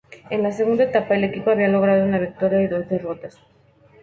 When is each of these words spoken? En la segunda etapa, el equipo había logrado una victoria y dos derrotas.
En 0.31 0.41
la 0.41 0.51
segunda 0.51 0.85
etapa, 0.85 1.13
el 1.13 1.25
equipo 1.25 1.51
había 1.51 1.67
logrado 1.67 2.03
una 2.03 2.17
victoria 2.17 2.63
y 2.63 2.67
dos 2.67 2.89
derrotas. 2.89 3.37